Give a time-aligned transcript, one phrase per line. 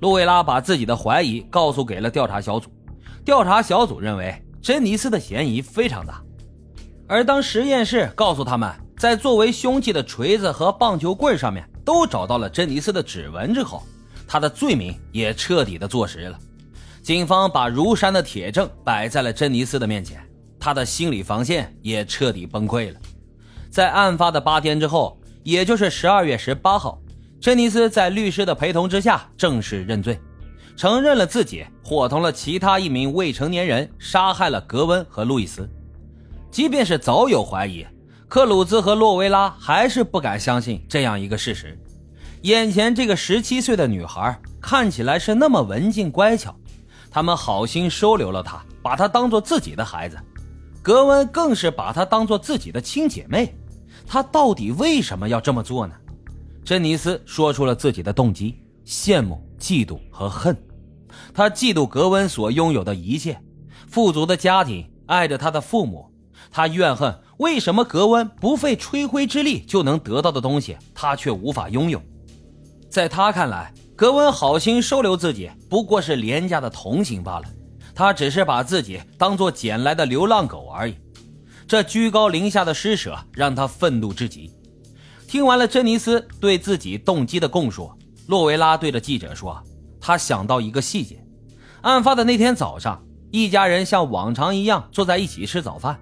[0.00, 2.70] 路维拉把自己的怀疑告诉给了调查小组。
[3.24, 6.22] 调查小组认为珍妮斯的嫌疑非常大，
[7.06, 13.82] 而当实验室告诉他们在作为凶器的锤子和棒球棍上面都找到了珍妮斯的指纹之后，
[14.26, 16.38] 他的罪名也彻底的坐实了。
[17.02, 20.22] 警方把如山的铁证摆在了珍妮斯的面前，
[20.58, 23.00] 他的心理防线也彻底崩溃了。
[23.70, 27.00] 在案发的八天之后，也就是十二月十八号，
[27.40, 30.20] 珍妮斯在律师的陪同之下正式认罪，
[30.76, 35.66] 承认了自己伙同了其他一名未成年人杀害了格温和路易斯。
[36.50, 37.86] 即便是早有怀疑，
[38.28, 41.78] 克鲁兹和洛维拉还是不敢相信这样一个事实：
[42.42, 46.54] 眼前这个十七岁的女孩看起来是那么文静乖巧。
[47.10, 50.18] 他们好心收留了她，把她当做自己的孩子。
[50.82, 53.54] 格温更是把她当做自己的亲姐妹。
[54.06, 55.94] 她到底为什么要这么做呢？
[56.64, 60.56] 珍妮斯说出了自己的动机：羡慕、嫉妒和恨。
[61.34, 63.40] 他嫉妒格温所拥有的一切，
[63.88, 66.06] 富足的家庭，爱着他的父母。
[66.52, 72.00] 他怨恨为什么格温不费吹灰之力就能得到的东西，他却无法拥有。
[72.88, 77.44] 在他看来，格温好心收留自己，不过是廉价的同情罢了。
[77.94, 80.94] 他只是把自己当做捡来的流浪狗而已。
[81.68, 84.50] 这居高临下的施舍让他愤怒至极。
[85.30, 87.88] 听完了珍妮斯对自己动机的供述，
[88.26, 89.62] 洛维拉对着记者说
[90.00, 91.24] ：“他想到一个细节，
[91.82, 93.00] 案发的那天早上，
[93.30, 95.96] 一家人像往常一样坐在一起吃早饭。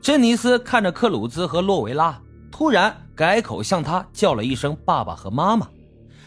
[0.00, 2.18] 珍妮斯看着克鲁兹和洛维拉，
[2.50, 5.68] 突然改口向他叫了一声‘爸爸’和‘妈妈’。”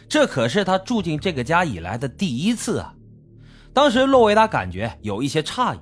[0.08, 2.94] 这可是他住进这个家以来的第一次啊！
[3.74, 5.80] 当时洛维拉感觉有一些诧异，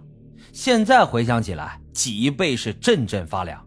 [0.54, 3.62] 现在回想起来，脊背是阵阵发凉。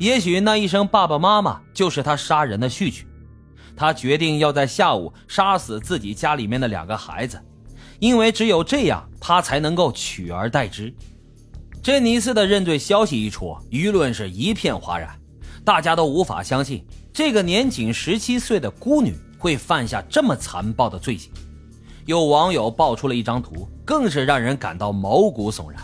[0.00, 3.06] 也许那一声“爸爸妈妈”就是他杀人的序曲。
[3.76, 7.38] 他决定要在下午杀死自己家里面的两个孩子，
[7.98, 10.92] 因为只有这样，他才能够取而代之。
[11.82, 15.10] 珍妮斯的认罪消息一出，舆论是一片哗然，
[15.64, 16.82] 大家都无法相信
[17.12, 19.14] 这个年仅十七岁的孤女。
[19.38, 21.32] 会犯下这么残暴的罪行，
[22.04, 25.80] 有网友爆出了一张图，更是让人感到毛骨悚然。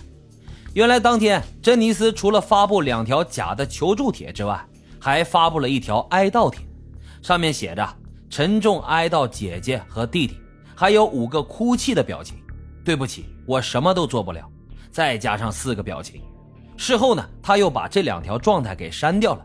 [0.77, 4.63] 原来当天，珍妮斯除了发布两条假的求助帖之外，
[5.01, 6.61] 还发布了一条哀悼帖，
[7.23, 7.83] 上面写着
[8.29, 10.39] “沉重哀悼姐姐和弟弟”，
[10.77, 12.37] 还有五个哭泣的表情。
[12.85, 14.47] 对不起，我什么都做不了。
[14.91, 16.21] 再加上四个表情。
[16.77, 19.43] 事后呢，他又把这两条状态给删掉了。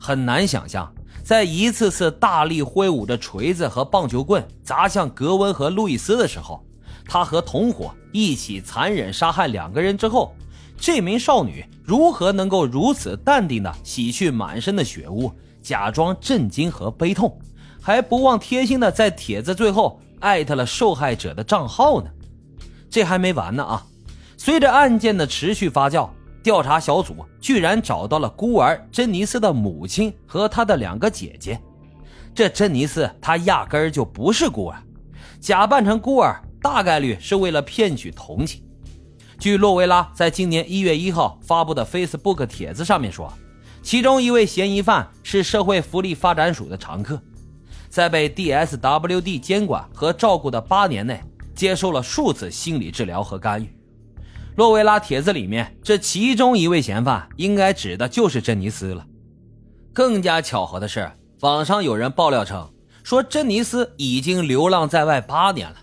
[0.00, 0.90] 很难想象。
[1.22, 6.64] 在一次次大力挥舞着锤子和棒球棍砸向格温和路易斯的时候，
[7.04, 10.34] 他和同伙一起残忍杀害两个人之后，
[10.78, 15.32] 这名少女如何能够如此淡定地洗去满身的血污，
[15.62, 17.38] 假装震惊和悲痛，
[17.80, 22.10] 还不忘贴心地在帖子最后艾特了受害者的账号呢？
[22.90, 23.86] 这还没完呢啊！
[24.36, 26.08] 随着案件的持续发酵。
[26.42, 31.60] 调查小组居然找到了孤儿珍妮斯的母亲和她的两个姐姐。
[32.32, 34.80] 这珍妮斯她压根儿就不是孤儿，
[35.40, 38.62] 假扮成孤儿大概率是为了骗取同情。
[39.38, 43.32] 据洛维拉在今年一月一号发布的 Facebook 帖子上面说，
[43.82, 47.20] 其中一位嫌疑犯是社会福利发展署的常客，
[47.88, 51.22] 在被 DSWD 监管和照顾的八年内，
[51.54, 53.72] 接受了数次心理治疗和干预。
[54.56, 59.06] 洛维拉帖子里面，这其中一位嫌犯应该指的就是珍妮斯了。
[59.92, 62.68] 更加巧合的是，网上有人爆料称，
[63.04, 65.76] 说珍妮斯已经流浪在外八年了。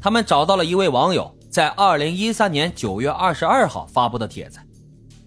[0.00, 4.60] 他们找到了一位网友在二零一三年九月二十二号发布的帖子。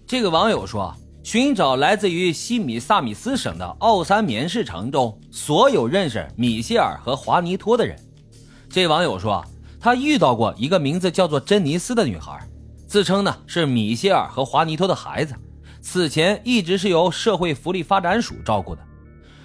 [0.06, 7.94] 这个网友说，寻找来自于西米萨米斯省的奥三棉市城中所有认识米歇尔和华尼托的人。
[8.70, 9.44] 这网友说，
[9.78, 12.40] 他遇到过一个名字叫做珍妮斯的女孩。
[12.88, 15.34] 自称呢是米歇尔和华尼托的孩子，
[15.82, 18.80] 此前一直是由社会福利发展署照顾的。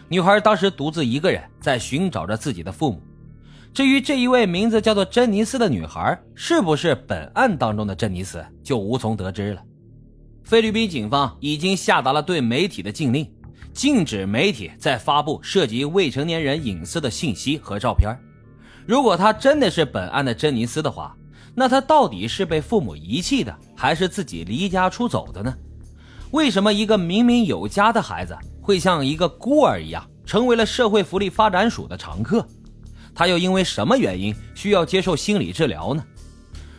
[0.08, 3.02] 女孩当时独自一个人在寻找着自己的父母。
[3.78, 9.62] 至于这一位名字叫做珍妮斯的女孩是不是本案当中的珍妮斯，就无从得知了。
[10.44, 13.32] 菲律宾警方已经下达了对媒体的禁令，
[13.76, 18.18] 禁止媒体再发布涉及未成年人隐私的信息和照片。
[18.88, 21.16] 如果她真的是本案的珍妮斯的话，
[21.54, 25.54] 那她到底是被父母遗弃的，还是自己离家出走的呢？
[26.32, 32.44] 为什么一个明明有家的孩子会像一个孤儿一样，成为了社会福利发展署的常客？
[33.18, 36.04] 他又因为什么原因需要接受心理治疗呢？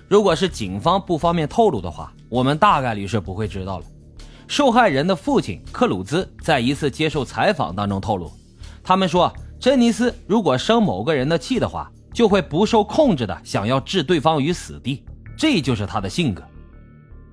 [0.07, 3.85] 如果是警方不方便透露的话，我们大概率是不会知道了。
[4.47, 8.31] 受害人的父亲克鲁兹在一次接受采访当中透露，
[8.85, 11.91] 他们说，珍妮斯如果生某个人的气的话。
[12.11, 15.05] 就会不受控制的想要置对方于死地，
[15.37, 16.43] 这就是他的性格。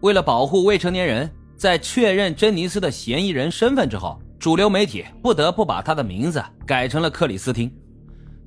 [0.01, 7.73] 为了保护未成年人，在确认珍妮斯的嫌疑人身份之后，主流媒体不得不把他的名字改成了克里斯汀。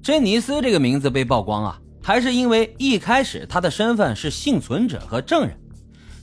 [0.03, 5.59] 珍妮斯这个名字被曝光啊，还是因为一开始他的身份是幸存者和证人。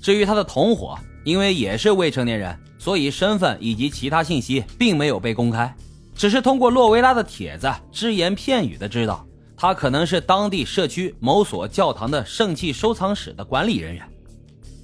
[0.01, 5.75] 至于他的同伙，因为也是未成年人，所以身份以及其他信息并没有被公开。
[6.16, 9.25] 只是通过洛维拉的帖子只言片语的知道，
[9.57, 14.07] 他可能是当地社区某所教堂的圣器收藏室的管理人员。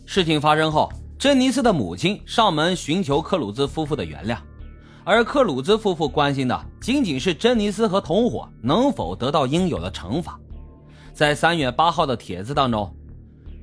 [0.05, 4.38] 事情发生后，珍妮斯的母亲上门寻求克鲁兹夫妇的原谅，
[5.03, 10.39] 而克鲁兹夫妇关心的仅仅是珍妮斯和同伙能否得到应有的惩罚。
[11.13, 12.94] 在三月八号的帖子当中，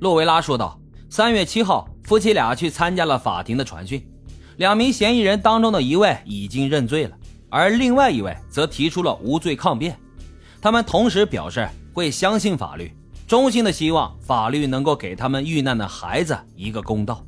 [0.00, 4.04] 洛维拉说道：“三月七号，夫妻俩去参加了法庭的传讯，
[4.56, 7.16] 两名嫌疑人当中的一位已经认罪了。”
[7.50, 9.98] 而另外一位则提出了无罪抗辩，
[10.60, 12.92] 他们同时表示会相信法律，
[13.26, 17.24] 衷心的希望法律能够给他们遇难的孩子一个公道。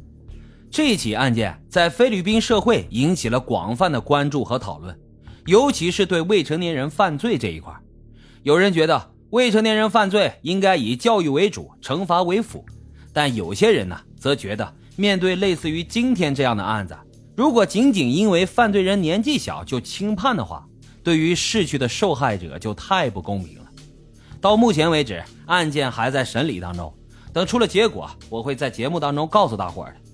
[0.71, 4.97] 这起案件在菲律宾社会引起了广泛的关注和讨论，
[5.47, 7.75] 尤其是对未成年人犯罪这一块，
[8.45, 12.65] 有人觉得未成年人犯罪应该以教育为主，惩罚为辅，
[13.13, 16.97] 但有些人呢则觉得面对类似于今天这样的案子。
[17.37, 20.65] 如果仅仅因为犯罪人年纪小就轻判的话，
[21.03, 23.65] 对于逝去的受害者就太不公平了。
[24.41, 26.95] 到目前为止，案件还在审理当中，
[27.33, 30.10] 等出了结果，我会在节目当中告诉大伙儿的。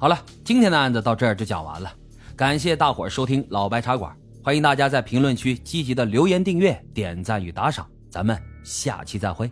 [0.00, 1.92] 好了，今天的案子到这儿就讲完了，
[2.34, 9.50] 感谢大伙儿收听老白茶馆，欢迎大家在评论区积极的留言、订阅、点赞与打赏，咱们下期再会。